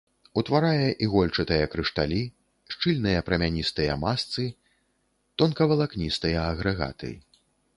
Утварае 0.41 0.85
ігольчатыя 1.07 1.65
крышталі, 1.73 2.21
шчыльныя 2.75 3.19
прамяністыя 3.27 3.99
масцы, 4.05 4.47
тонкавалакністыя 5.43 6.39
агрэгаты. 6.55 7.11